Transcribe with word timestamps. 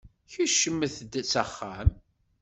Kecmet-d 0.31 1.13
s 1.31 1.33
axxam. 1.43 1.89